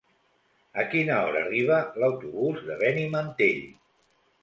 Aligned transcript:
A 0.83 0.85
quina 0.93 1.19
hora 1.27 1.45
arriba 1.47 1.79
l'autobús 2.05 2.67
de 2.73 2.81
Benimantell? 2.83 3.65